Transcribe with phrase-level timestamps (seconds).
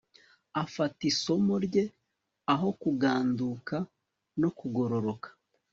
[0.63, 1.83] Afata isomo rye
[2.53, 3.75] aho kuganduka
[4.41, 5.27] no kugororoka